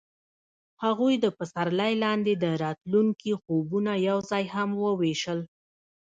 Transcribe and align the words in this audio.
هغوی 0.83 1.13
د 1.19 1.25
پسرلی 1.37 1.93
لاندې 2.03 2.33
د 2.43 2.45
راتلونکي 2.63 3.31
خوبونه 3.41 3.91
یوځای 4.09 4.43
هم 4.55 4.69
وویشل. 4.85 5.39